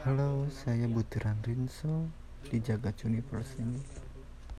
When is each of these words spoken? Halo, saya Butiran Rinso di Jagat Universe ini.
Halo, 0.00 0.48
saya 0.48 0.88
Butiran 0.88 1.44
Rinso 1.44 2.08
di 2.48 2.56
Jagat 2.56 3.04
Universe 3.04 3.60
ini. 3.60 4.09